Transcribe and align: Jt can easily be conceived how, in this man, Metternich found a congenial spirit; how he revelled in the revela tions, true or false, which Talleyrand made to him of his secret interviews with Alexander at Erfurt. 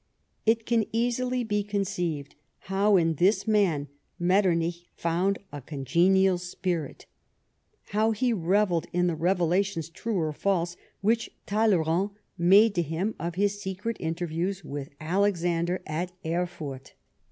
Jt 0.47 0.65
can 0.65 0.83
easily 0.91 1.43
be 1.43 1.63
conceived 1.63 2.33
how, 2.73 2.97
in 2.97 3.13
this 3.17 3.47
man, 3.47 3.87
Metternich 4.17 4.87
found 4.95 5.37
a 5.51 5.61
congenial 5.61 6.39
spirit; 6.39 7.05
how 7.89 8.09
he 8.09 8.33
revelled 8.33 8.87
in 8.93 9.05
the 9.05 9.13
revela 9.15 9.63
tions, 9.63 9.89
true 9.89 10.17
or 10.19 10.33
false, 10.33 10.75
which 11.01 11.29
Talleyrand 11.45 12.09
made 12.35 12.73
to 12.73 12.81
him 12.81 13.13
of 13.19 13.35
his 13.35 13.61
secret 13.61 13.95
interviews 13.99 14.63
with 14.65 14.89
Alexander 14.99 15.83
at 15.85 16.11
Erfurt. 16.25 16.95